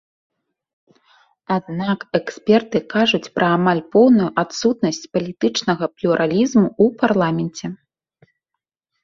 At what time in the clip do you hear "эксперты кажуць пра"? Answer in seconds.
2.19-3.47